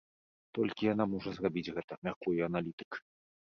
Толькі 0.57 0.87
яна 0.93 1.05
можа 1.11 1.33
зрабіць 1.35 1.65
гэта, 1.77 1.93
мяркуе 2.09 2.35
аналітык. 2.49 2.91